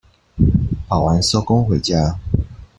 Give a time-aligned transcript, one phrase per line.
[0.87, 2.17] 跑完收工回家